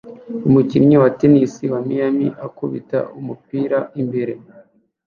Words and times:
Umukinnyi 0.47 0.95
wa 1.03 1.09
tennis 1.19 1.53
wa 1.73 1.79
Miami 1.87 2.27
akubita 2.45 2.99
umupira 3.19 3.79
imbere 4.01 4.33